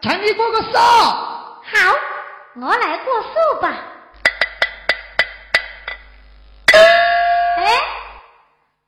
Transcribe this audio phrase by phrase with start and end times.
[0.00, 0.78] 请你过个手。
[0.78, 1.94] 好，
[2.56, 3.74] 我来过手吧。
[7.56, 7.66] 哎，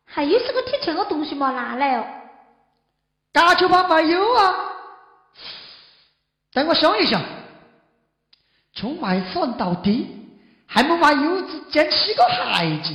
[0.06, 2.04] 还有什么贴钱的东西没拿来哦？
[3.32, 4.54] 大球棒没有啊？
[6.52, 7.20] 等我想一想，
[8.74, 10.06] 从外山到底，
[10.66, 12.94] 还没买柚子捡起个孩子，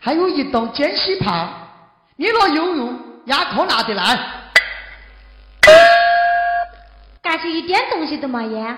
[0.00, 1.68] 还有一栋捡起旁，
[2.16, 4.35] 你若有用，也可拿得来。
[7.26, 8.76] 感觉一点东西都没有。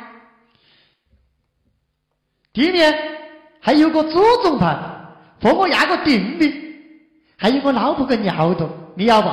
[2.55, 3.19] 地面
[3.61, 4.75] 还有个祖宗牌，
[5.43, 6.51] 和我压个定的，
[7.37, 9.29] 还有我老婆个尿洞，你要不？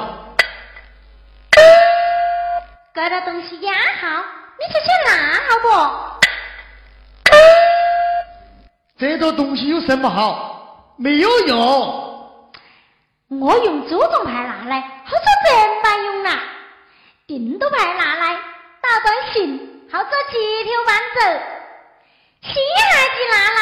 [2.94, 4.22] 这个东西压好，
[4.60, 5.70] 你就去拿好不？
[8.98, 10.94] 这个东西有什么好？
[10.98, 11.56] 没有用。
[13.30, 16.44] 我用祖宗牌拿来，好像真没用啊！
[17.26, 18.55] 定都牌拿来。
[18.88, 21.22] 打短信，好做街头伴奏，
[22.44, 22.54] 西
[22.92, 23.60] 孩子拿来，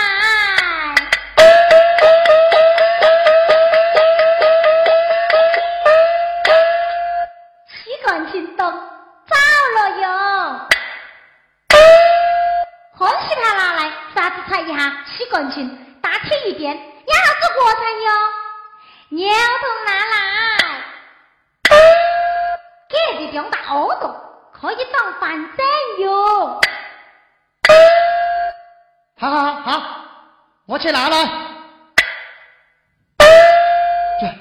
[7.70, 7.74] 洗
[8.06, 8.60] 干净灯
[9.26, 9.36] 早
[9.76, 10.06] 了哟，
[12.98, 13.80] 欢喜他拿来，
[14.14, 18.12] 啥子踩一下，洗干净大铁一点，压啥子国产哟？
[19.08, 20.18] 尿桶拿来，
[22.90, 24.33] 给的两大耳朵。
[24.64, 25.66] 可以当饭整
[26.06, 26.62] 用。
[29.18, 30.06] 好好好，
[30.66, 31.26] 我去拿来。
[34.22, 34.34] 这，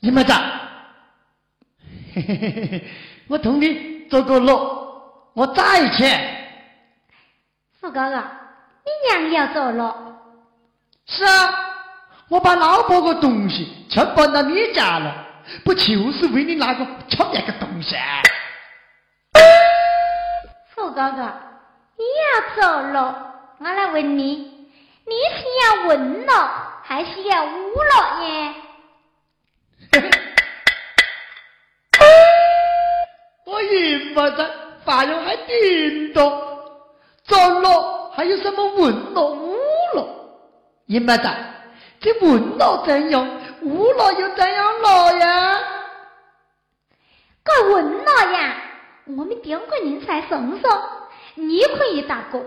[0.00, 0.34] 你们在？
[2.14, 2.84] 嘿嘿嘿嘿嘿，
[3.26, 4.52] 我同你做个路，
[5.32, 6.04] 我再去。
[7.80, 8.22] 富哥哥，
[8.84, 9.96] 你娘要走了？
[11.06, 11.54] 是啊，
[12.28, 15.26] 我把老婆个东西全搬到你家了，
[15.64, 16.84] 不就是为你那个
[17.16, 17.96] 讨厌个东西？
[20.94, 21.22] 富哥哥，
[21.96, 22.24] 你要
[22.54, 22.62] 走
[22.92, 24.68] 了，我来问你，
[25.04, 26.32] 你是要问了
[26.84, 27.48] 还是要污
[27.82, 28.54] 了耶？
[33.44, 34.48] 我赢么子，
[34.84, 36.30] 发用还顶多，
[37.24, 39.56] 走了还有什么问了污
[39.94, 40.06] 了？
[40.86, 41.34] 认不得，
[41.98, 43.28] 这问了怎样，
[43.62, 45.60] 污了又怎样了呀？
[47.42, 48.60] 该问了呀。
[49.06, 50.82] 我们店个人才送送，
[51.34, 52.42] 你可以打过，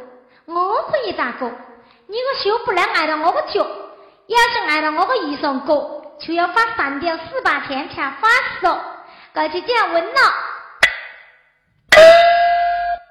[0.45, 1.51] 我可以打过。
[2.07, 3.59] 你个修不能挨到我个脚，
[4.25, 8.27] 要是挨到我个衣裳过，就要发三点四八天才发
[8.59, 8.75] 手，
[9.35, 10.19] 这就叫问了。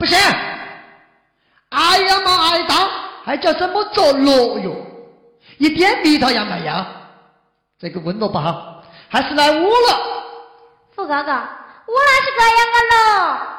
[0.01, 0.19] 不行，
[1.69, 2.75] 挨呀嘛挨到，
[3.25, 4.75] 还叫什么做落哟？
[5.59, 6.73] 一点味道也没有。
[7.79, 10.25] 这个温度不好，还是来我了。
[10.97, 11.33] 富哥哥。
[11.87, 13.56] 我那是这样的喽。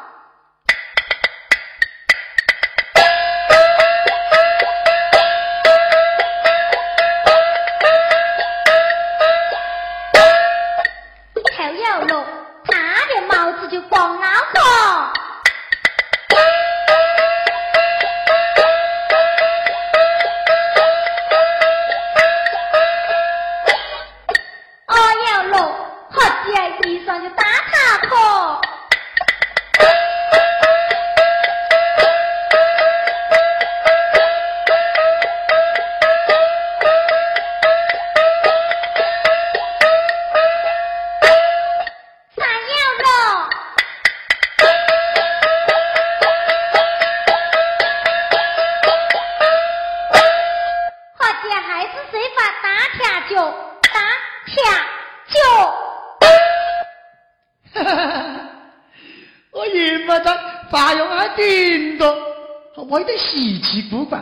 [62.98, 64.20] 我有点稀奇古怪，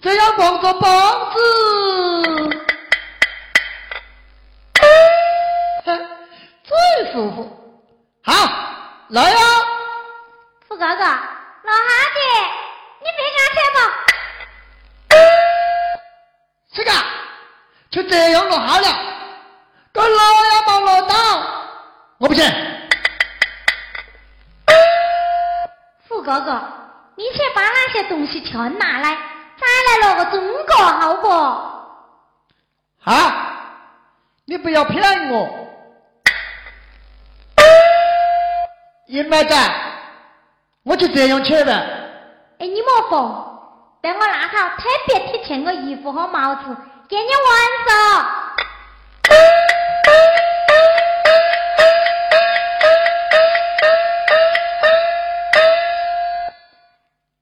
[0.00, 2.61] 这样光着膀子，
[41.14, 41.72] 这样去的。
[42.58, 43.60] 哎，你莫慌，
[44.00, 46.76] 等我拿套特别贴切的衣服和帽子
[47.08, 48.26] 给你玩上。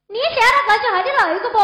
[0.08, 1.58] 你现在过去还得那个不？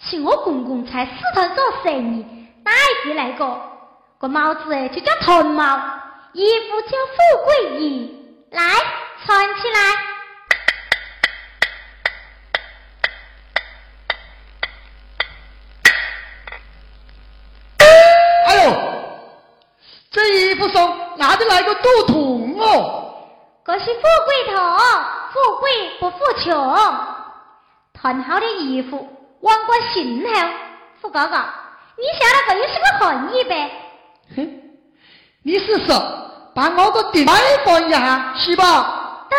[0.00, 2.70] 是我公公在四川做生意带
[3.06, 3.58] 的那个，
[4.18, 5.80] 个帽子哎就叫铜帽，
[6.34, 8.62] 衣服叫富贵衣，来
[9.24, 10.13] 穿起来。
[20.74, 23.14] 衣服上拿的那个赌铜哦，
[23.64, 24.56] 这是富贵铜，
[25.32, 26.52] 富贵不富穷。
[27.94, 29.08] 穿好的衣服
[29.40, 30.30] 往过心头，
[31.00, 31.36] 富哥哥，
[31.96, 33.70] 你晓得这又是个含义呗？
[34.36, 34.62] 哼，
[35.44, 35.94] 你是说
[36.54, 37.34] 把我个地方
[37.64, 39.26] 放一下是吧？
[39.30, 39.36] 对，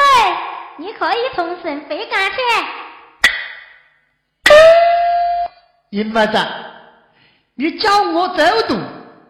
[0.77, 2.37] 你可以从神飞赶去。
[5.91, 6.37] 银妹子，
[7.55, 8.79] 你叫我走路。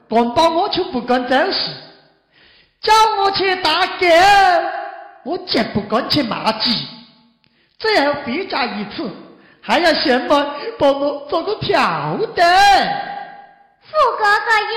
[0.08, 1.72] 帮帮我就不敢走事，
[2.86, 4.06] 叫我去打狗，
[5.24, 6.88] 我绝不敢去骂鸡。
[7.80, 9.10] 最后回家一次，
[9.60, 12.44] 还要先帮帮我做个票的。
[13.82, 14.76] 富哥哥耶。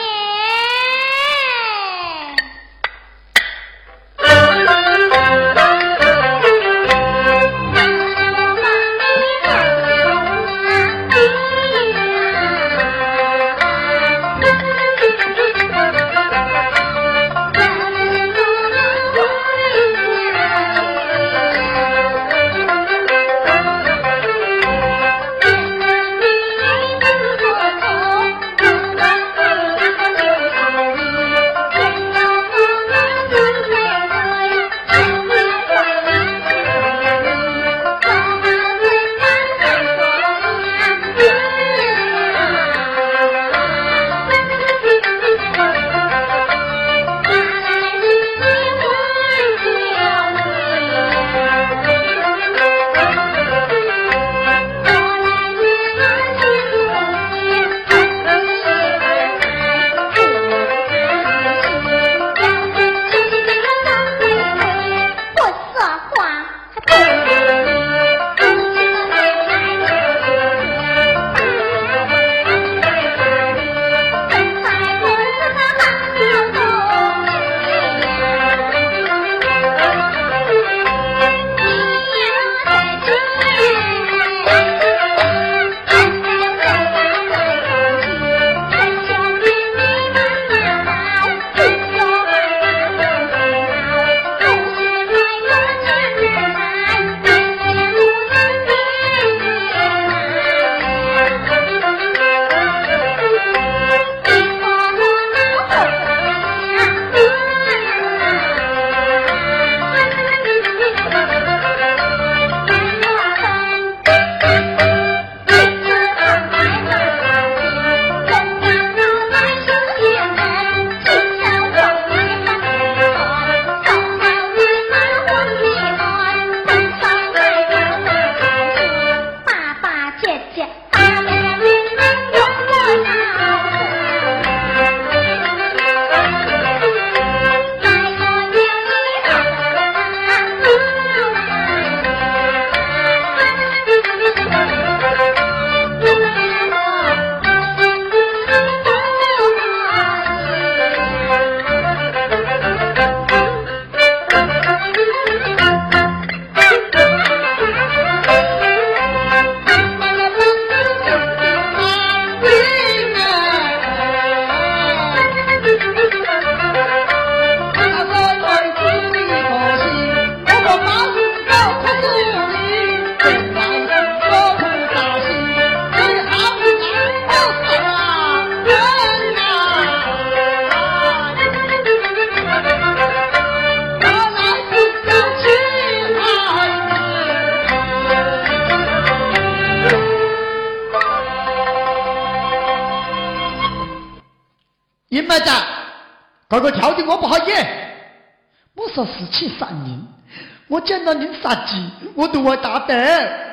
[200.80, 203.48] 见到您杀鸡，我都会打的。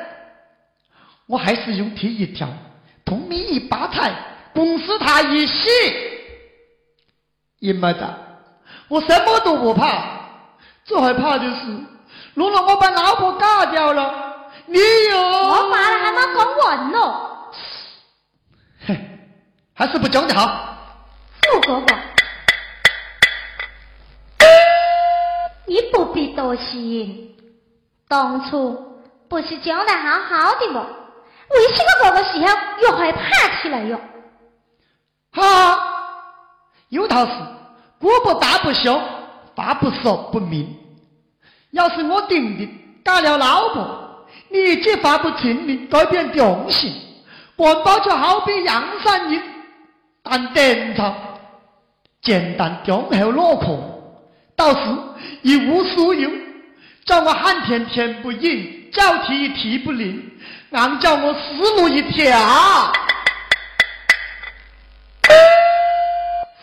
[1.28, 2.48] 我还是用铁一条，
[3.04, 4.14] 同你一把菜，
[4.54, 5.70] 公司他一洗。
[7.60, 8.16] 尹麦大，
[8.88, 10.04] 我什么都不怕，
[10.84, 11.56] 最害怕就是
[12.36, 14.36] 如果我把老婆嫁掉了，
[14.68, 14.78] 你
[15.10, 17.00] 又我爸了还没讲完呢。
[18.88, 18.98] 哼，
[19.74, 20.78] 还是不讲的好。
[21.42, 21.96] 富哥哥，
[25.66, 27.36] 你不必多心，
[28.08, 28.78] 当初
[29.28, 30.86] 不是讲的好好的吗？
[31.50, 32.48] 为什么这个时候
[32.82, 34.00] 又害怕起来哟？
[35.32, 35.78] 哈，
[36.90, 37.32] 有套事，
[38.00, 39.00] 国不大不小，
[39.56, 40.76] 话不说不明。
[41.72, 46.94] 要是我丁丁嫁了老婆，你一句话不听你改变定性，
[47.56, 49.44] 官包就好比阳山人，
[50.24, 51.14] 但典藏，
[52.22, 53.95] 简单忠厚落空，
[54.56, 54.80] 到时
[55.42, 56.30] 一无所有，
[57.06, 60.32] 叫我喊天天不应，叫地地不灵，
[60.72, 61.40] 俺叫我死
[61.76, 62.94] 路一条。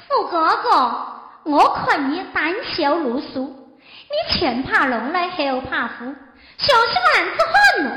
[0.09, 0.71] 富哥哥，
[1.45, 3.75] 我看你胆小如鼠，
[4.09, 6.15] 你前怕龙来后怕虎，
[6.59, 7.93] 小心男子汉咯。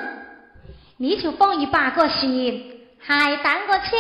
[0.98, 3.96] 你就放一把个心，还当个切。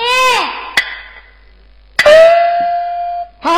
[3.42, 3.52] 好，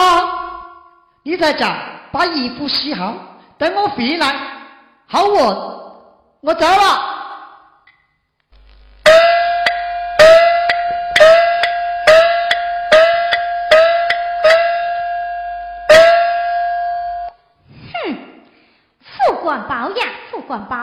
[1.24, 1.76] 你在家
[2.18, 3.14] 把衣服洗好，
[3.60, 4.36] 等我回来。
[5.06, 7.16] 好我，我走了。
[17.94, 18.18] 哼，
[19.00, 20.76] 副官包呀，副官包，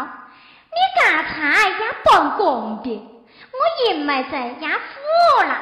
[0.70, 1.74] 你刚才也
[2.04, 2.96] 帮公的，
[3.50, 5.58] 我银买在也服了，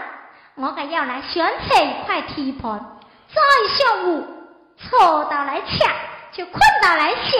[0.56, 2.78] 我还要来选择一块地盘，
[3.34, 3.40] 再
[3.74, 4.26] 上午
[4.90, 5.92] 锄到来抢，
[6.32, 7.38] 就捆到来绣，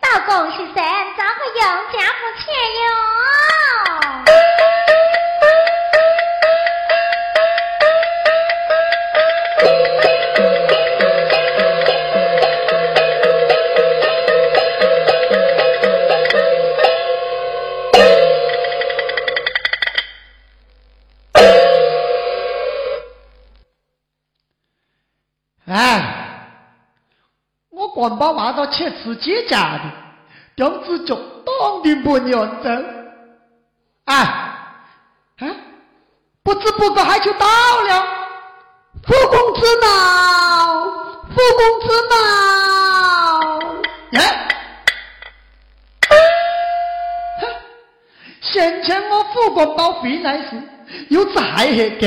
[0.00, 2.44] 到公司上找个用家不钱
[2.82, 4.55] 哟。
[27.96, 29.90] 我官包话到切自己家的，
[30.54, 32.84] 张子竹当然不认真。
[34.04, 34.14] 哎，
[35.38, 35.46] 啊，
[36.42, 38.06] 不知不觉还就到了。
[39.02, 40.84] 富公子到，
[41.30, 42.16] 富公子到。
[44.10, 44.20] 耶！
[46.10, 46.12] 哼，
[48.42, 50.62] 先前我副官包回来时，
[51.08, 52.06] 有只海黑狗，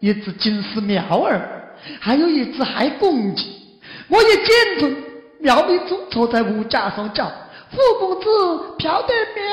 [0.00, 3.63] 一只金丝苗儿，还有一只海公鸡。
[4.08, 5.04] 我也见准，
[5.40, 7.30] 苗民中坐在屋架上叫
[7.72, 9.44] ：“富公子飘得苗！”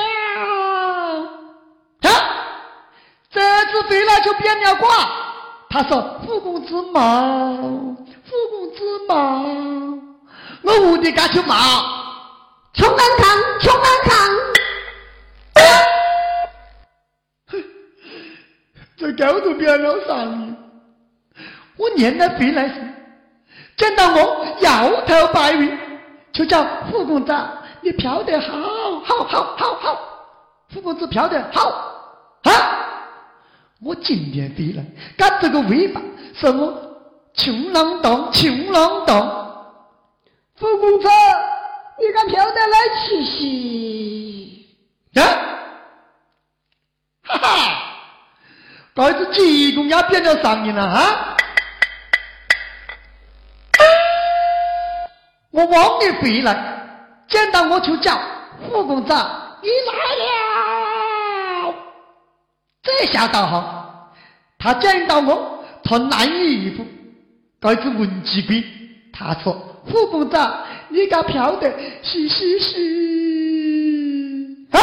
[2.10, 2.12] 啊，
[3.30, 4.88] 这次回来就变了卦。
[5.70, 10.02] 他说：“富公子忙，富公子忙。”
[10.62, 11.56] 我屋里干就忙，
[12.74, 14.12] 穷安康，穷安康。
[17.48, 17.64] 哼，
[18.98, 20.56] 这狗都变了上瘾。
[21.78, 22.74] 我念来回来时，
[23.76, 25.78] 见到我摇头摆尾，
[26.32, 27.34] 就叫副公子，
[27.80, 28.48] 你飘得好，
[29.04, 29.98] 好，好，好，好。
[30.68, 31.68] 副公子飘得好
[32.44, 32.52] 啊！
[33.84, 34.84] 我今天回来，
[35.16, 36.00] 赶这个尾巴，
[36.34, 36.72] 什么
[37.34, 39.42] 穷郎当，穷郎当。
[40.56, 41.08] 富公子，
[41.98, 44.66] 你敢飘得来气息？
[45.12, 45.24] 呀，
[47.24, 47.82] 哈哈，
[48.94, 51.31] 这次济公也变了上瘾了啊！
[55.52, 56.54] 我往里回来，
[57.28, 58.18] 见到我就叫
[58.68, 59.14] 副公子，
[59.62, 61.72] 你来了。
[62.82, 64.12] 这下倒好，
[64.58, 66.84] 他见到我穿蓝衣服，
[67.60, 68.64] 这只文鸡龟，
[69.12, 69.56] 他说。
[69.90, 70.38] 副公子，
[70.88, 71.70] 你敢飘得
[72.02, 74.78] 嘻嘻嘻啊！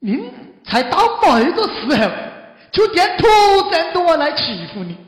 [0.00, 0.30] 您
[0.64, 2.10] 才到某个时候，
[2.70, 3.26] 就点突
[3.70, 4.98] 然对我来欺负你，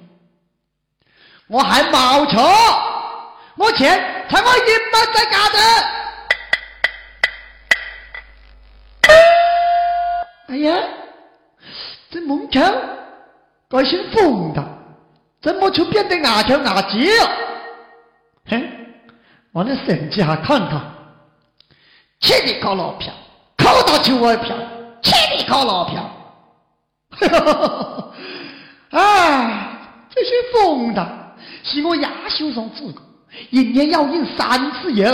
[1.49, 2.41] 我还冒错，
[3.59, 5.59] 我钱才我银满在家的。
[10.49, 10.79] 哎呀，
[12.09, 12.61] 这孟秋
[13.69, 14.65] 改姓冯的，
[15.43, 17.31] 怎么就变得牙条牙尖了？
[18.47, 18.71] 嘿，
[19.53, 20.81] 我的手机还看他，
[22.21, 23.13] 七里高老票，
[23.57, 24.57] 考到九万票，
[25.03, 26.03] 七里高老票，
[27.11, 28.13] 哈哈哈！
[28.91, 29.69] 哎，
[30.09, 31.35] 这些疯的，
[31.65, 33.03] 是我亚修上自个，
[33.51, 35.07] 一年要饮三次油，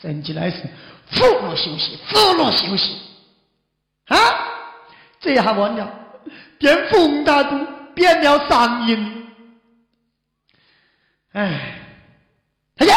[0.00, 0.62] 生起来是
[1.10, 2.98] 服了休息，服了休息，
[4.08, 4.16] 啊，
[5.20, 5.88] 这下完了，
[6.58, 7.56] 变风大都
[7.94, 9.28] 变了上音。
[11.32, 11.78] 哎，
[12.76, 12.92] 大姐，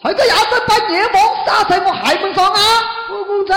[0.00, 2.60] 还个伢子把孽王杀在我海门上啊！
[3.08, 3.52] 副公子，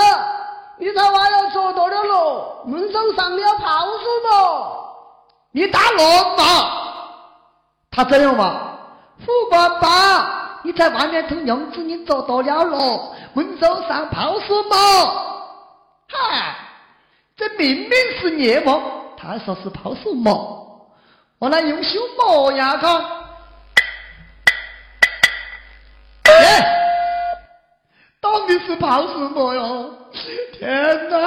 [0.79, 4.71] 你才话要做到了咯，门上上了炮书嘛？
[5.51, 6.90] 你打乱嘛？
[7.91, 8.79] 他这样嘛？
[9.19, 13.15] 副官爸，你在外面偷娘子，你做到了咯？
[13.33, 14.77] 门上上炮书嘛？
[16.07, 16.55] 嗨，
[17.35, 18.81] 这明明是孽王，
[19.15, 20.31] 他还说是炮书嘛？
[21.37, 23.01] 我来用手摸呀看，
[26.25, 26.65] 耶，
[28.19, 29.93] 到底是跑什么哟？
[30.53, 31.17] 天哪！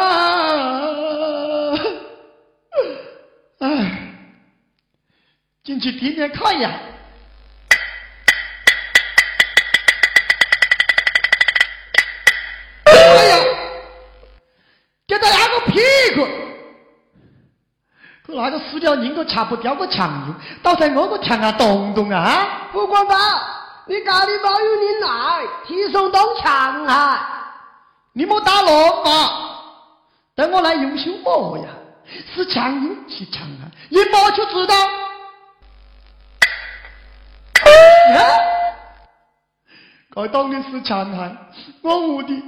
[3.60, 3.68] 哎，
[5.64, 6.70] 进去地面看一下。
[12.84, 13.36] 哎呀，
[15.08, 15.80] 给他压个屁
[16.16, 16.28] 股！
[18.26, 22.68] 那个死掉人都擦不掉个墙用，倒在我个墙上动动啊！
[22.70, 23.14] 不管吧，
[23.86, 27.54] 你家里包有你来，提上动墙啊？
[28.12, 29.30] 你莫打乱嘛！
[30.34, 31.64] 等我来用手摸呀，
[32.34, 33.64] 是墙用是墙啊？
[33.88, 34.74] 一摸就知道。
[40.14, 41.36] 该当的是墙啊！
[41.82, 42.42] 我屋里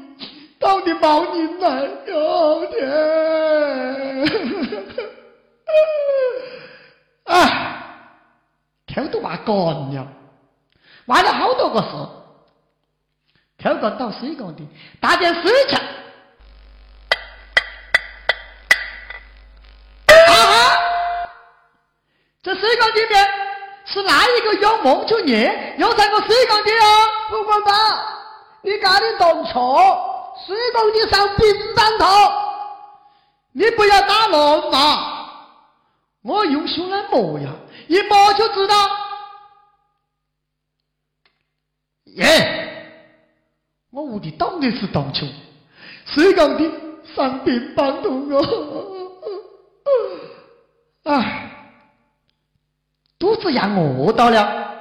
[0.58, 2.88] 到底冒人来哟天！
[7.34, 7.34] 啊，
[8.86, 10.06] 头都挖干了，
[11.06, 11.88] 挖了好多个事，
[13.58, 14.62] 头个到水缸的，
[15.00, 15.74] 打点水去。
[20.06, 20.78] 啊哈！
[22.42, 23.28] 这水缸里面
[23.86, 27.08] 是哪一个有梦就念，有在我水缸的啊？
[27.30, 27.72] 不管吧，
[28.62, 32.06] 你家里动错，水缸底上冰板头，
[33.52, 35.12] 你不要打乱嘛。
[36.22, 37.48] 我用手来摸呀，
[37.86, 38.74] 一摸就知道。
[42.16, 42.72] 耶！
[43.92, 45.26] 我屋里当然是当球，
[46.06, 46.70] 水缸的
[47.14, 49.12] 上冰棒头哦。
[51.04, 51.50] 唉，
[53.18, 54.74] 肚子要饿到了，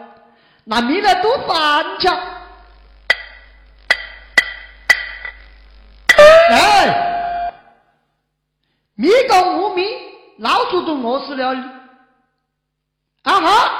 [0.63, 2.07] 拿米来煮饭去。
[6.49, 7.51] 哎，
[8.95, 9.83] 米缸无米。
[10.39, 11.55] 老鼠都饿死了！
[13.23, 13.71] 啊哈！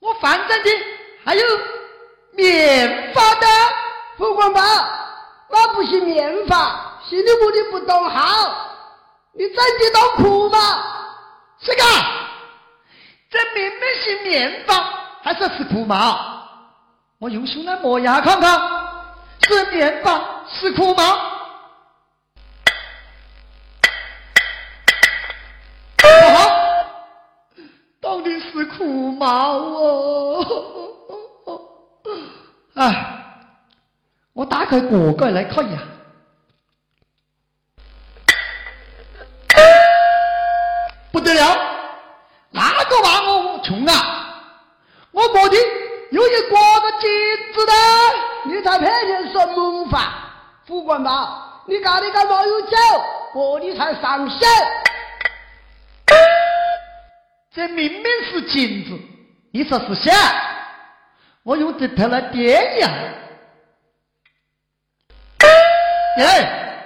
[0.00, 0.70] 我反正的
[1.22, 1.44] 还有
[2.32, 3.46] 面发的，
[4.16, 4.62] 副官宝，
[5.48, 8.80] 我不是面发，是你屋里不懂好，
[9.34, 10.58] 你真的都苦吗？
[11.62, 11.82] 这个，
[13.30, 14.74] 这明明是面发，
[15.22, 16.18] 还说是苦毛？
[17.18, 18.60] 我用手来磨牙看看，
[19.48, 21.30] 是面发是苦毛？
[28.00, 30.44] 到底是苦毛哦！
[32.74, 33.24] 哎，
[34.32, 35.80] 我打开锅盖来看一下，
[48.82, 50.12] 骗人什么法？
[50.66, 52.76] 副官宝，你家里干嘛有酒？
[53.32, 54.48] 玻璃才上线。
[57.54, 58.98] 这明明是金子，
[59.52, 60.12] 你说是假？
[61.44, 62.90] 我用这头来掂呀！
[66.18, 66.84] 哎，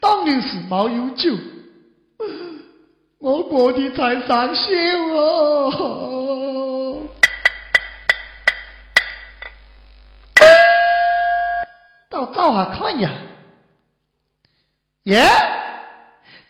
[0.00, 1.30] 当然是没有酒，
[3.18, 6.17] 我过的才上心哦！
[12.18, 13.08] 到灶下看呀！
[15.04, 15.24] 耶，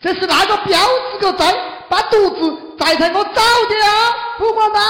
[0.00, 1.54] 这是哪个彪子个在
[1.90, 2.76] 把肚子？
[2.78, 4.38] 再才我找的啊！
[4.38, 4.81] 副官宝，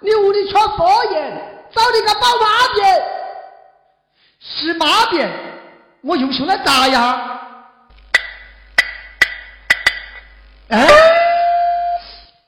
[0.00, 1.20] 你屋里缺佛爷，
[1.70, 3.02] 找你个宝马鞭，
[4.40, 5.30] 是马鞭，
[6.00, 7.40] 我用手来砸呀！
[10.70, 10.88] 哎，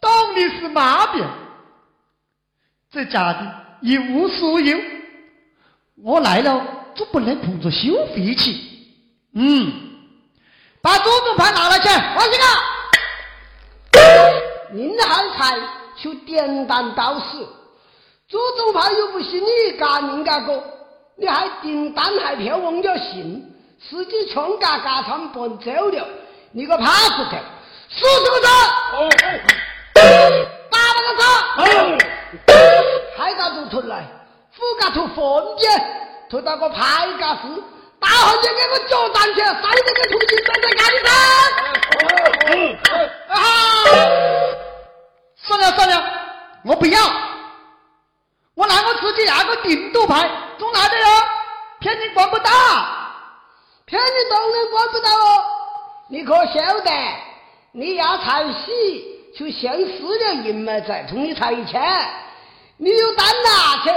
[0.01, 1.29] 当的是马鞭，
[2.91, 4.79] 这家的一无所有，
[6.03, 8.57] 我来了总不能空着手废去。
[9.35, 9.73] 嗯，
[10.83, 12.47] 把左宗牌拿来去，王兴啊！
[14.73, 15.61] 宁汉才
[16.01, 17.39] 求点弹道士，
[18.29, 20.63] 祖宗牌又不是你家人家个，
[21.17, 26.09] 你还订单还票忘了信，司机全家家产搬走了，
[26.53, 27.37] 你个怕死狗，
[27.89, 28.43] 是不是？
[30.71, 31.23] 打那个车，
[33.19, 34.05] 海家都出来，
[34.53, 35.69] 副家出凤姐，
[36.31, 37.63] 拖到个派家司，
[37.99, 41.11] 大汉就给我脚站起，上这个土鸡站在干里头。
[43.35, 43.35] 啊！
[45.43, 46.05] 算了算了，
[46.65, 47.01] 我不要，
[48.55, 51.07] 我拿我自己那个顶度牌，中哪的哟？
[51.81, 52.51] 骗你管不到，
[53.87, 55.45] 骗你当然管不到哦。
[56.09, 56.91] 你可晓得，
[57.73, 61.83] 你要财喜，就先死了银门再同你才一千。
[62.77, 63.91] 你有胆拿去，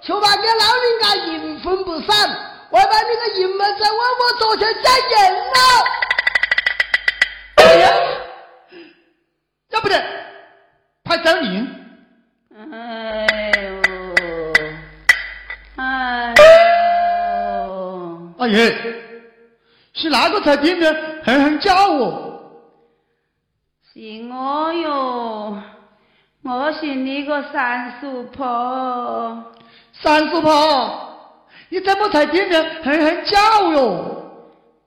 [0.00, 2.28] 就把给老人家银分不散，
[2.70, 5.58] 我把你个银门在我我桌前再赢了。
[7.56, 7.90] 哎呀，
[9.70, 10.00] 要不得，
[11.04, 11.68] 派张明。
[12.72, 13.26] 哎
[13.62, 13.82] 呦，
[15.76, 16.34] 哎
[17.66, 18.74] 呦，阿爷，
[19.94, 22.26] 是哪个在店面狠狠叫我？
[23.92, 25.62] 是我哟，
[26.42, 29.44] 我是你个三叔婆。
[30.00, 31.08] 三叔婆，
[31.70, 34.14] 你怎么在店面狠狠叫哟？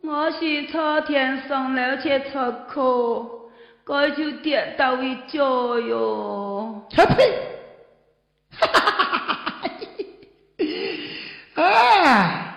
[0.04, 2.40] 我是昨天上楼去出
[2.74, 3.30] 口，
[3.86, 6.82] 该就跌到一跤哟。
[6.90, 7.30] 切呸！
[8.58, 9.70] 哈哈哈哈哈！
[11.56, 12.56] 哎，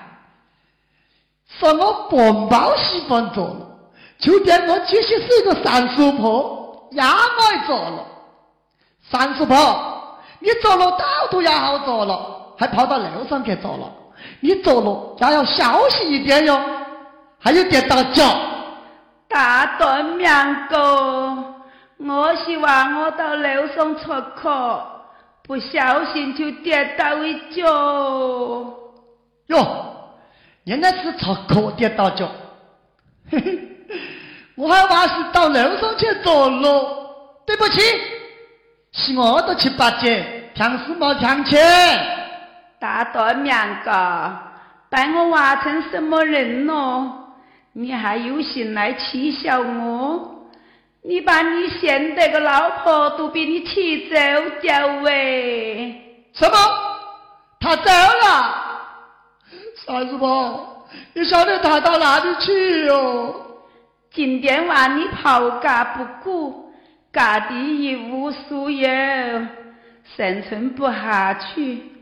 [1.58, 3.66] 说我本包喜欢做了，
[4.18, 8.06] 就点我其实是个三叔婆，也爱做了。
[9.10, 13.90] 三叔婆，你做了到处也好做了，还跑到楼上去走了，
[14.40, 16.60] 你走路要要小心一点哟，
[17.38, 18.24] 还有跌到脚。
[19.26, 20.28] 大断命
[20.70, 21.36] 哥，
[21.98, 24.86] 我是话我到楼上出课，
[25.42, 27.64] 不小心就跌倒一脚。
[29.48, 29.96] 哟，
[30.64, 32.30] 原来是出口跌到脚，
[33.28, 33.58] 嘿嘿，
[34.56, 36.86] 我还怕是到楼上去走路，
[37.44, 37.80] 对不起，
[38.92, 42.23] 是我的七八姐，强是没强钱。
[42.84, 43.50] 大断命
[43.82, 43.90] 个，
[44.90, 47.30] 把我挖成什么人咯？
[47.72, 50.50] 你还有心来取笑我？
[51.02, 54.16] 你把你现在的老婆都比你气走
[54.60, 56.28] 掉喂！
[56.34, 56.56] 什么？
[57.58, 58.54] 他走了？
[59.86, 63.34] 三叔婆，你晓得他到哪里去哟？
[64.12, 66.70] 今天晚你抛家不顾，
[67.14, 68.86] 家底一无所有，
[70.16, 71.93] 生存不下去，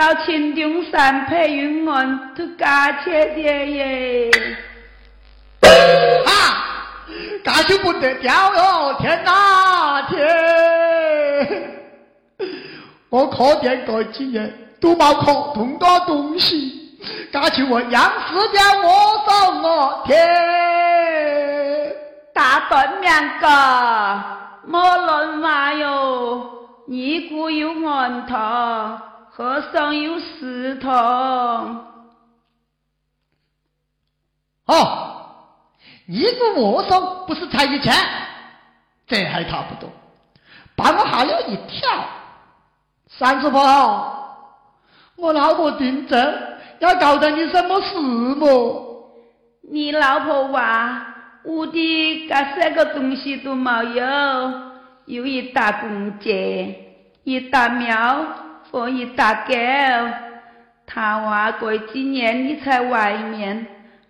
[0.00, 4.30] 到青中山配云岸都家去的耶！
[6.24, 6.88] 啊，
[7.44, 8.94] 那就不得了哟！
[8.98, 10.16] 天哪，天！
[13.10, 16.98] 我课店过几年都没课同多东西，
[17.30, 20.16] 嘎去我杨四家我上我天！
[22.32, 23.46] 大断命个，
[24.66, 26.50] 莫乱话哟！
[26.86, 28.34] 尼姑有安头，
[29.40, 30.90] 和尚有石头。
[34.66, 35.06] 哦。
[36.06, 37.90] 一个和尚不是才一千，
[39.06, 39.90] 这还差不多，
[40.76, 41.88] 把我吓了一跳。
[43.06, 43.62] 三叔婆，
[45.16, 46.34] 我老婆订正，
[46.80, 49.08] 要交代你什么事么？
[49.62, 54.04] 你老婆娃屋里干三个东西都没有，
[55.06, 56.74] 有一大公鸡，
[57.22, 58.26] 一大庙
[58.70, 59.54] 和一大狗。
[60.86, 63.66] 他话过几年你在外面。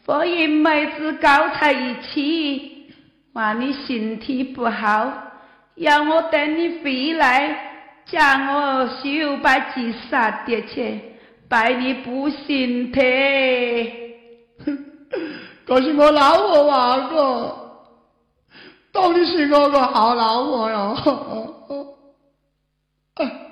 [0.07, 1.29] 和一妹子搞
[1.61, 2.93] 在一起，
[3.33, 5.13] 话你身体不好，
[5.77, 7.57] 要我等你回来，
[8.07, 11.01] 叫我修把鸡杀掉去，
[11.49, 13.01] 拜你不行的。
[14.65, 14.79] 哼，
[15.65, 17.57] 这是我老婆话个，
[18.91, 20.97] 到底是我个好老婆哟。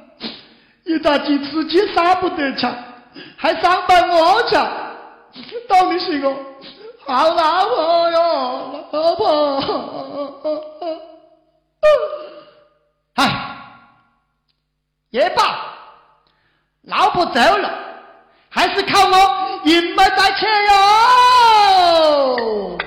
[0.88, 2.66] 一大鸡自己杀不得吃，
[3.36, 4.54] 还伤害我吃，
[5.68, 6.34] 到底是个。
[7.06, 9.62] 好老婆哟，老婆！
[13.16, 13.30] 哎，
[15.10, 15.42] 也罢，
[16.84, 17.70] 老婆走了，
[18.48, 22.78] 还是靠我银门在切哟。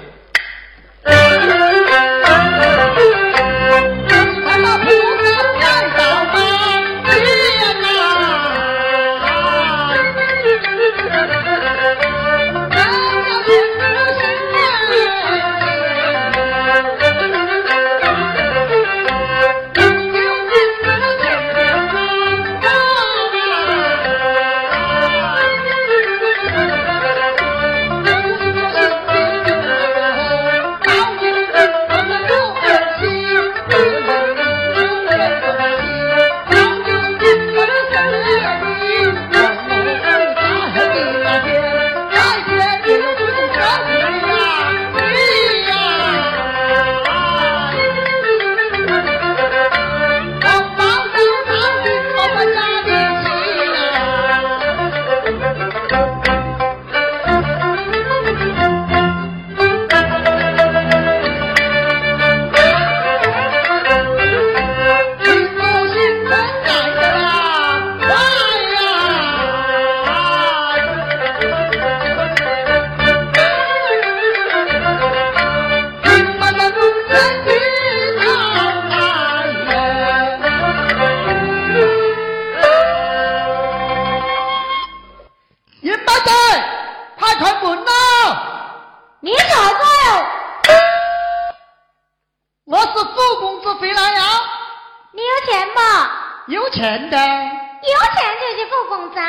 [96.72, 99.20] 钱的，有钱就是狗公子，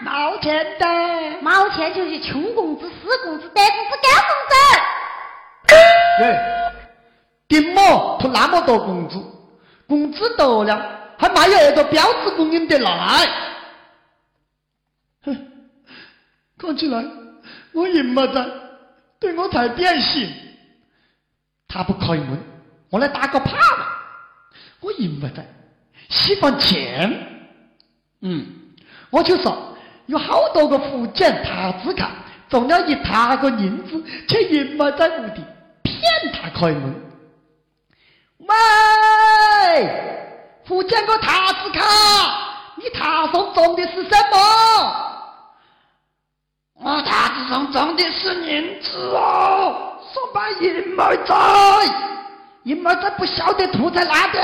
[0.00, 0.86] 没钱的，
[1.40, 4.54] 没钱就去穷工资、死工资、呆公子、高工资。
[6.18, 6.38] 对，
[7.48, 9.18] 丁某图那么多工资，
[9.88, 12.90] 工资多了，还没有一个标志供应得来。
[15.24, 15.52] 哼，
[16.58, 17.04] 看起来
[17.72, 18.46] 我姨妈在
[19.18, 20.30] 对我才变心。
[21.68, 22.42] 他不开门，
[22.90, 23.56] 我来打个炮。
[24.80, 25.46] 我姨妈在
[26.10, 27.10] 喜欢钱，
[28.20, 28.46] 嗯，
[29.10, 29.56] 我就说
[30.06, 32.10] 有好多个福建塔子卡
[32.48, 35.44] 中了一沓个银子，却姨妈在屋里
[35.82, 36.94] 骗他开门。
[38.38, 38.48] 喂，
[40.66, 41.80] 福建个塔子卡，
[42.74, 45.06] 你塔上种的是什么？
[46.82, 49.86] 我塔子上中的是银子哦。
[50.12, 51.36] 说把银毛在，
[52.64, 54.40] 银毛在不晓得吐在哪的，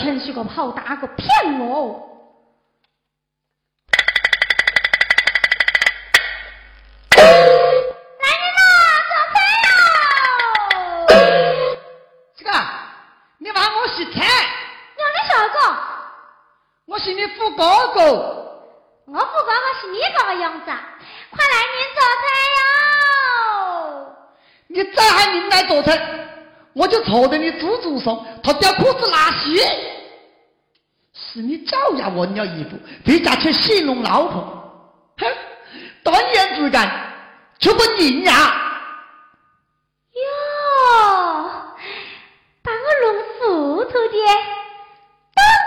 [0.00, 2.19] 天是个炮打个骗我！
[17.20, 18.00] 你富哥哥，
[19.04, 22.24] 我富哥哥是你这个样子，快来您做菜
[22.56, 24.16] 哟！
[24.68, 26.00] 你再喊您来做菜，
[26.72, 29.58] 我就坐在你猪猪上脱掉裤子拉稀。
[31.12, 34.40] 是你招牙问了一步，回家去戏弄老婆，
[35.18, 35.26] 哼，
[36.02, 36.90] 断言之干，
[37.58, 38.32] 就不宁呀！
[40.14, 40.22] 哟，
[42.62, 43.22] 把我弄
[43.74, 44.16] 糊涂的。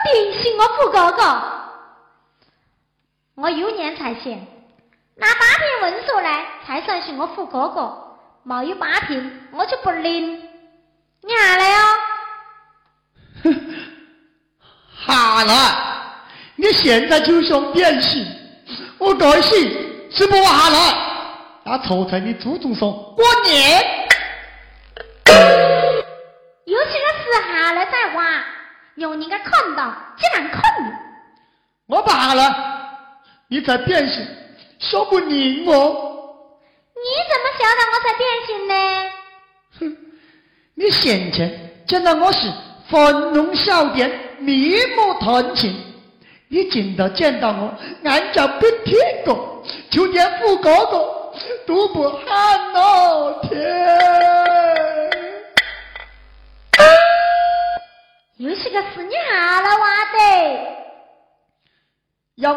[0.06, 1.42] 定是我富哥哥，
[3.36, 4.46] 我有年才行，
[5.16, 10.42] 拿八瓶温水来才算是我富哥哥，没有八瓶我就不领。
[11.22, 11.78] 你下来哟！
[13.44, 13.76] 哼，
[15.08, 15.54] 下来！
[16.56, 18.26] 你现在就想变心，
[18.98, 20.96] 我高兴是不下来，
[21.64, 24.08] 那坐在你祖宗上过年。
[26.66, 28.44] 有些个事下来再挖。
[28.96, 30.92] 让人家看到，竟然看你！
[31.88, 32.44] 我罢了，
[33.48, 34.26] 你在变心，
[34.80, 35.74] 说不赢我。
[36.96, 38.74] 你怎么晓得我在变心呢？
[39.80, 39.98] 哼，
[40.76, 42.52] 你先前见到我是
[42.90, 45.74] 粉龙小店，面目传情；
[46.48, 51.34] 你今到见到我，眼角不听过，就连富哥哥
[51.66, 52.80] 都不喊了，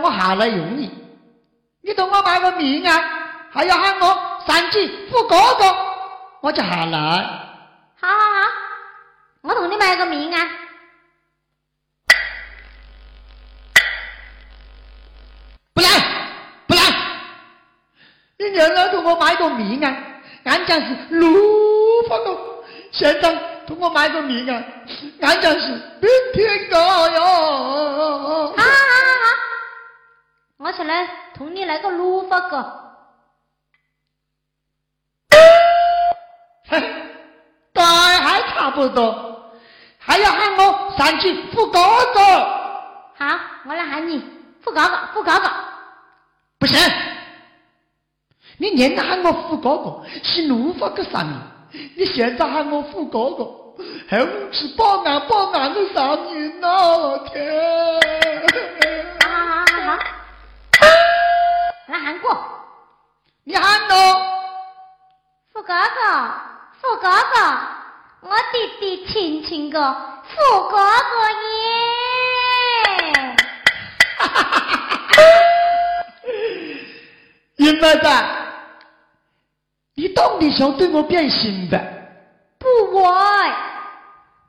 [0.07, 0.90] 我下来用你？
[1.83, 3.03] 你同我买个命啊？
[3.51, 4.07] 还要喊我
[4.47, 5.77] 上去扶哥哥，
[6.42, 6.99] 我就下来。
[8.01, 8.49] 好好好，
[9.42, 10.49] 我同你买个命啊！
[15.73, 15.88] 不来
[16.66, 16.81] 不来！
[18.38, 19.97] 你原来同我买个命啊？
[20.45, 23.57] 俺讲是卢发哥，现在。
[23.66, 24.62] 同我买个命啊！
[25.23, 25.66] 俺讲是
[26.01, 27.21] 明天高哟。
[27.21, 28.62] 好好好好，
[30.66, 32.57] 我起来同你来个鲁发哥。
[36.68, 36.83] 哼，
[37.72, 39.52] 大还差不多，
[39.96, 41.79] 还要喊我上去扶哥
[42.12, 42.20] 哥。
[43.14, 44.18] 好，我来喊你
[44.61, 45.48] 扶哥哥，扶哥哥。
[46.59, 46.76] 不行，
[48.59, 51.37] 你连喊我扶哥哥是鲁发哥上面。
[51.96, 53.46] 你现在喊我扶哥哥，
[54.09, 54.18] 还
[54.50, 57.18] 是保安保安的上瘾呐！
[57.33, 58.00] 天！
[62.07, 62.38] 来喊过，
[63.42, 63.97] 你喊咯，
[65.53, 66.31] 富哥哥，
[66.81, 67.40] 富哥哥，
[68.21, 69.92] 我弟弟亲亲个
[70.23, 70.85] 富哥哥
[71.51, 73.37] 耶！
[74.19, 75.16] 哈哈哈哈哈！
[77.57, 78.09] 银妹子。
[79.97, 81.77] 你到底想对我变心的？
[82.61, 83.03] 不会，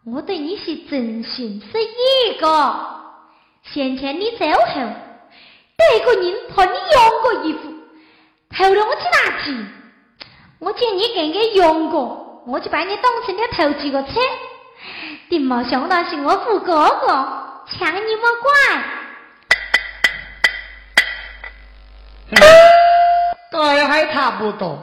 [0.06, 2.98] 我对你是真心实意个。
[3.63, 4.82] 先前你走后，
[5.78, 7.72] 这个人托你用过衣服，
[8.50, 9.68] 偷了我几大钱，
[10.60, 14.20] 我见你跟个用过，我就把你当成了偷几个车。
[15.30, 17.08] 你没想到是我富哥哥
[17.70, 18.52] 抢你莫怪。
[23.52, 24.80] 这还差不多。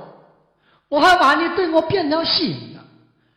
[0.88, 2.80] 我还怕你对我变了心呢，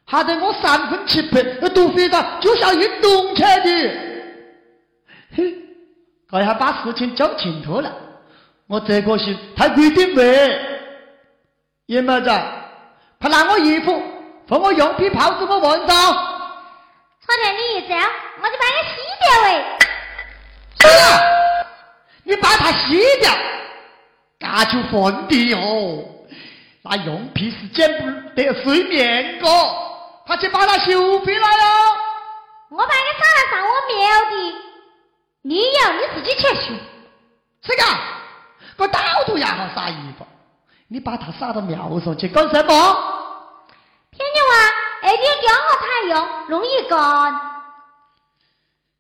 [0.06, 3.92] 吓得我三分七魄都飞到，就像运动车的。
[5.36, 5.56] 嘿，
[6.30, 7.92] 这下把事情讲清楚了。
[8.68, 10.60] 我这个是太规定没。
[11.86, 12.30] 叶妹子，
[13.20, 14.04] 快拿我衣服，
[14.50, 15.88] 和我用皮袍子我换上。
[17.26, 17.96] 昨天你一走，
[18.42, 19.48] 我就把你洗掉喂。
[20.80, 21.20] 是啊，
[22.24, 23.32] 你把它洗掉，
[24.40, 26.04] 那就混的哟。
[26.84, 29.46] 那用皮是捡不得睡面的，
[30.26, 31.64] 他去把它修回来哟！
[32.70, 33.96] 我把你撒来上我庙
[34.30, 34.36] 的，
[35.48, 36.74] 你要你自己去修。
[37.62, 37.84] 这个，
[38.80, 40.28] 我到处也好撒衣服，
[40.90, 42.74] 你把它撒到庙上去干什么？
[44.12, 47.42] 听你话，那点光和太阳容易干。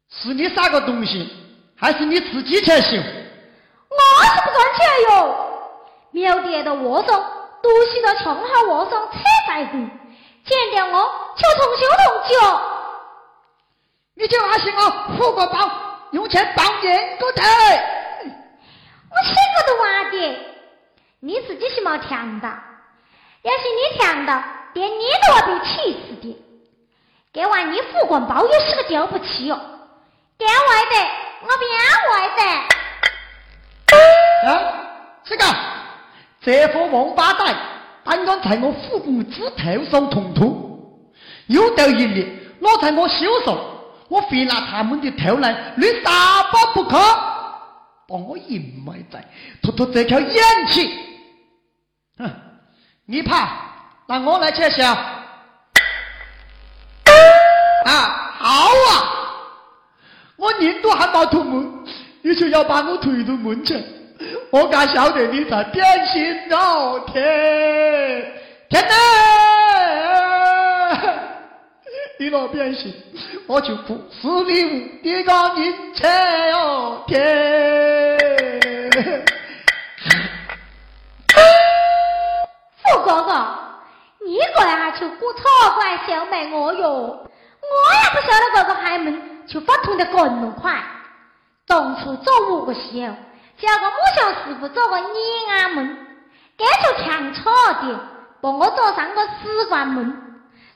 [0.09, 1.29] 是你撒个东西，
[1.77, 2.95] 还是你自己去修？
[3.89, 5.35] 我是不干去哟。
[6.11, 7.23] 庙底的和尚
[7.61, 9.17] 都是到穷好和尚扯
[9.49, 9.89] 在工。
[10.45, 12.61] 见掉我，就同修同脚。
[14.15, 15.69] 你就那些我付个包，
[16.11, 17.41] 用钱包烟个的。
[19.09, 20.17] 我写个都完的，
[21.19, 22.49] 你自己是没听到。
[23.41, 24.43] 要是你听到，
[24.73, 26.43] 连你都要被气死的。
[27.33, 29.59] 给完你付个包也是个丢不起哦。
[30.37, 30.95] 点外的，
[31.41, 31.77] 我不要
[32.11, 32.41] 外的。
[34.47, 34.49] 啊，
[35.23, 35.45] 这个，
[36.41, 37.55] 这副王八蛋。
[38.03, 41.11] 刚刚在我虎公子头上痛吐，
[41.47, 43.57] 又到一年落在我手上，
[44.07, 46.97] 我非拿他们的头来你杀把不可，
[48.07, 49.23] 把我掩埋在
[49.61, 50.91] 吐吐这条眼气。
[52.17, 52.31] 哼，
[53.05, 53.49] 你怕？
[54.07, 54.93] 那我来揭晓。
[57.85, 59.03] 啊，好啊！
[60.37, 61.83] 我人都还没吐门，
[62.21, 63.83] 你就要把我推到门前。
[64.51, 68.33] 我敢晓得你在变心哦，天
[68.69, 68.95] 天哪！
[72.19, 72.91] 你若变心，
[73.45, 78.17] 我就不是你无敌个人才哦，天！
[82.83, 83.47] 富哥哥，
[84.25, 85.43] 你过来就鼓错
[85.75, 90.83] 怪小妹我哟，我也不晓得这个开门就发痛的更快，
[91.67, 93.13] 当初做五个时候。
[93.59, 95.09] 叫个木匠师傅做个碾
[95.49, 95.97] 安门，
[96.57, 97.51] 这就强错
[97.81, 97.99] 的，
[98.39, 100.26] 帮我做上个死关门，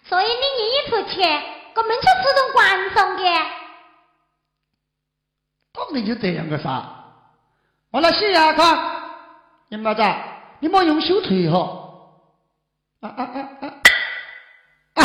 [0.04, 1.44] 所以你一出钱，
[1.76, 3.24] 我们就自动关上的。
[5.74, 6.84] 当然就这样个噻，
[7.92, 8.78] 我来试下看，
[9.70, 10.04] 你妈子，
[10.60, 11.60] 你莫用手推哈，
[13.00, 13.68] 啊啊啊啊，
[14.96, 15.04] 啊，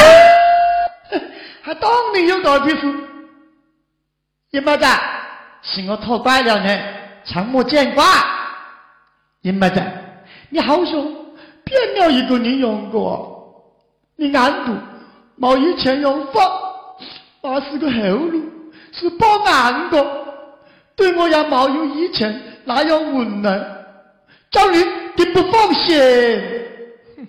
[1.63, 3.09] 还 当你有道理是，
[4.51, 4.85] 你妈子，
[5.63, 6.97] 是我错怪了呢。
[7.25, 8.05] 常莫见怪，
[9.41, 9.83] 你妹子，
[10.49, 10.93] 你好像
[11.65, 12.99] 变了一个人样个，
[14.17, 14.75] 你暗度
[15.39, 16.41] 冇以前有法，
[17.43, 18.43] 那是个后路，
[18.93, 20.27] 是保安的，
[20.97, 23.87] 对我也冇有以前那样温暖，
[24.51, 24.83] 叫你
[25.17, 25.95] 定不放心。
[27.17, 27.29] 哼，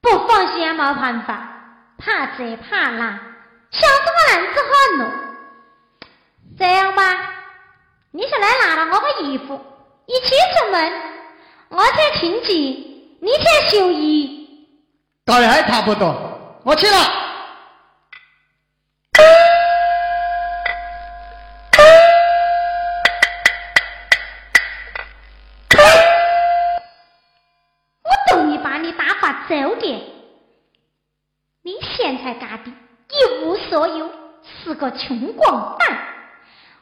[0.00, 3.20] 不放心也冇办法，怕这怕那，
[3.70, 5.06] 小子我男子汉咯。
[6.58, 7.02] 这样吧。
[8.12, 9.60] 你先来拿了我的衣服，
[10.06, 10.92] 一起出门，
[11.68, 12.52] 我去清洁，
[13.20, 14.39] 你去修衣，
[15.30, 16.96] 倒还差不多，我去了。
[28.02, 29.86] 我同意把你打发走的，
[31.62, 32.72] 你现在干的
[33.10, 34.10] 一无所有，
[34.64, 35.96] 是个穷光蛋，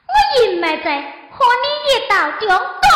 [0.06, 1.14] 我隐瞒在。
[1.30, 2.88] 和你一道中断，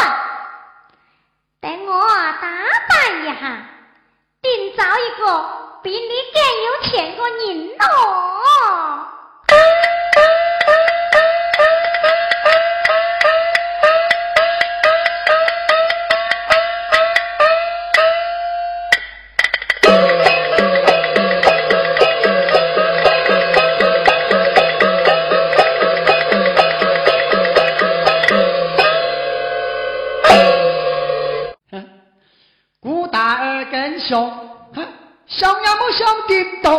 [1.61, 2.49] 等我打
[2.89, 3.63] 扮一下，
[4.45, 5.25] 另找一个
[5.85, 7.83] 比你更有钱的人咯。
[35.27, 36.71] 想也没想得到，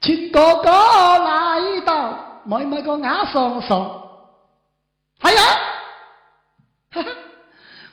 [0.00, 4.00] 亲哥哥来到，妹妹个眼双双。
[5.20, 5.42] 哎呀，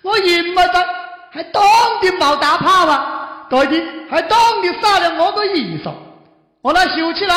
[0.04, 0.86] 我认不得，
[1.32, 1.62] 还当
[2.02, 3.48] 的冒大炮啊！
[3.50, 5.92] 这的还当的杀了我个衣裳，
[6.62, 7.36] 我来修起来。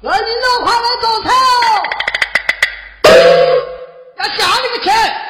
[0.00, 1.82] 来人喽，快来做菜哦！
[4.18, 5.21] 要下那个钱。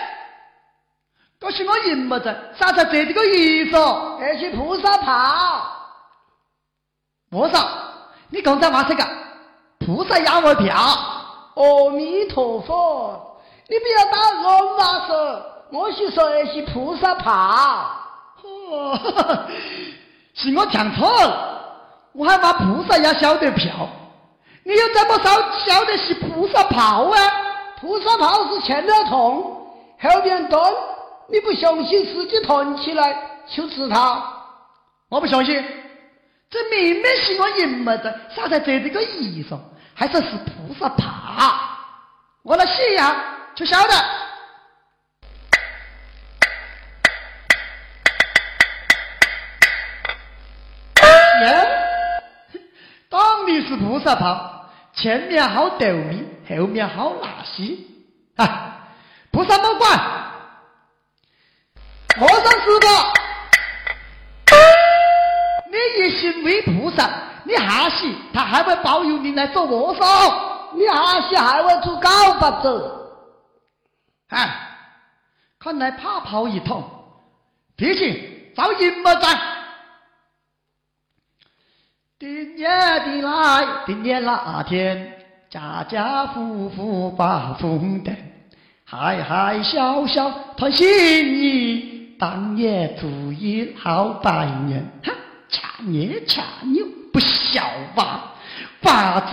[1.43, 3.76] 我是我银么子，啥才这个意思？
[4.20, 5.66] 这是菩萨炮。
[7.30, 7.66] 菩萨，
[8.30, 9.05] 你刚才话这个
[9.80, 10.76] 菩萨压我票？
[11.55, 17.90] 阿弥陀佛，你不要打乱话说，我是说的是菩萨炮。
[18.43, 18.99] 哦，
[20.34, 21.61] 是我讲错了，
[22.12, 23.88] 我还把菩萨压晓得票，
[24.64, 25.30] 你又怎么晓
[25.64, 27.18] 晓得是菩萨炮啊？
[27.80, 29.66] 菩萨炮是前头痛，
[30.01, 30.62] 后面蹲，
[31.29, 33.16] 你不相信自己弹起来
[33.47, 34.23] 就知他。
[35.09, 35.62] 我不相信，
[36.51, 39.59] 这明明是我银么子，啥才这这个衣裳？
[39.95, 41.79] 还说是菩萨怕，
[42.43, 43.14] 我来试一下
[43.55, 43.95] 就晓得。
[51.43, 51.68] 耶，
[53.11, 57.87] 当你是菩萨炮，前面好斗米，后面好纳西。
[58.37, 58.89] 啊，
[59.31, 59.91] 菩萨莫管，
[65.71, 67.11] 你一心为菩萨，
[67.45, 70.05] 你下世他还会保佑你来做和尚，
[70.77, 72.99] 你下世还会做高法子。
[74.29, 74.49] 啊，
[75.59, 76.83] 看来怕跑一通，
[77.77, 79.27] 提醒找银么子。
[82.19, 85.19] 今年的来，今年那天，
[85.51, 88.17] 家家户户把风灯，
[88.85, 90.87] 嗨嗨笑笑团心
[91.35, 94.81] 意，当夜主一好百年。
[95.03, 95.12] 哈，
[95.49, 96.41] 掐捏掐
[96.73, 97.64] 扭不笑
[97.97, 98.35] 吧，
[98.81, 99.33] 法子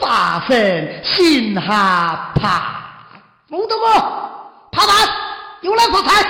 [0.00, 2.94] 发神心哈怕。
[3.48, 3.92] 孟德哥，
[4.70, 4.94] 爬板
[5.62, 6.22] 有来发财。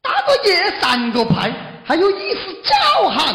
[0.00, 1.52] 打个夜三个牌。
[1.84, 3.34] 还有一丝叫喊，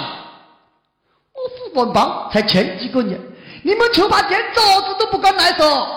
[1.33, 3.21] 我副本帮才前几个年，
[3.61, 5.87] 你们就怕连桌子都不敢来说。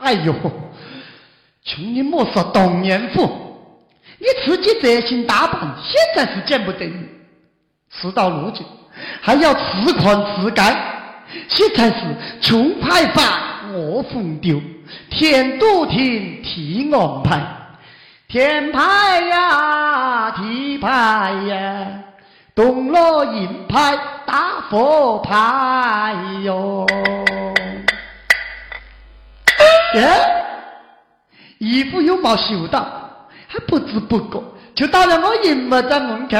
[0.00, 0.34] 哎呦，
[1.66, 3.28] 穷你莫说东年府，
[4.18, 7.08] 你自己这心打扮，现在是见不得你。
[7.90, 8.64] 事到如今，
[9.20, 10.76] 还要自狂自盖，
[11.48, 11.96] 现在是
[12.40, 13.24] 穷派饭
[13.74, 14.62] 我风丢，
[15.10, 17.40] 天都听替安排。
[18.28, 21.86] 天牌呀，地牌呀，
[22.54, 26.14] 东罗银牌大佛牌
[26.44, 26.86] 哟。
[29.94, 30.08] 耶，
[31.58, 32.84] 衣服又没修到，
[33.48, 34.42] 还不知不觉
[34.74, 36.36] 就到了我银么在门口。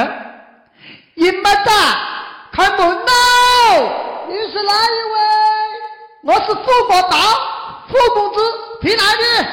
[1.15, 1.71] 银么子，
[2.51, 3.07] 开门喽！
[4.27, 5.17] 你是哪一位？
[6.23, 7.17] 我是傅国达，
[7.87, 8.41] 傅公子，
[8.81, 9.47] 去哪里？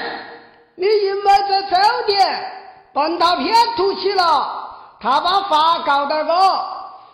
[0.76, 2.52] 你银么在酒店
[2.92, 4.22] 帮他骗出去了，
[5.00, 6.66] 他把话告到我，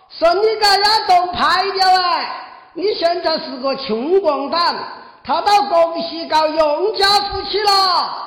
[0.09, 2.47] 说你给他都拍掉哎！
[2.75, 4.75] 你现在是个穷光蛋，
[5.23, 8.27] 他到广西搞永家福去了。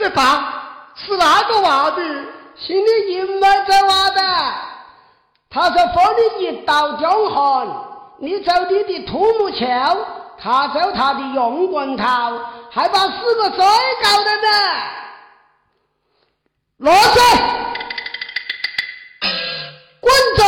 [0.00, 0.22] 这把
[0.96, 2.02] 是哪个娃的？
[2.56, 4.22] 是你银么在挖的。
[5.50, 7.68] 他说封你一道江汉，
[8.18, 9.98] 你走你的土木桥，
[10.38, 12.32] 他走他的用棍套，
[12.70, 14.48] 还把四个最高的呢。
[16.78, 17.22] 落水，
[20.00, 20.42] 滚着，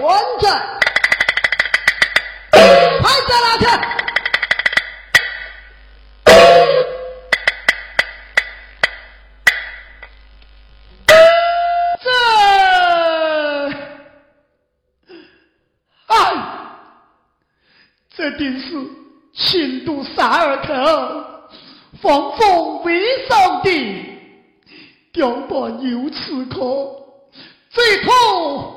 [0.00, 0.08] 滚
[0.40, 0.48] 着，
[3.02, 3.66] 拍在哪去？
[22.04, 24.04] 放风为上帝，
[25.10, 26.60] 雕把牛刺客，
[27.70, 28.73] 最痛